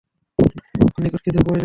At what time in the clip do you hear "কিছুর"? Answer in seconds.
1.21-1.43